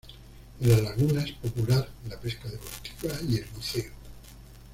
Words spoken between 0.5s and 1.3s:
En la laguna